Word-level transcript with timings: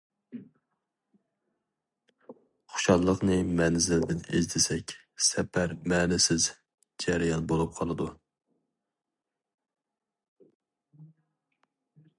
خۇشاللىقنى 2.75 3.35
مەنزىلدىن 3.59 4.23
ئىزدىسەك، 4.39 4.95
سەپەر 5.27 5.77
مەنىسىز 5.93 6.49
جەريان 7.07 7.47
بولۇپ 7.53 7.79
قالىدۇ. 7.81 8.11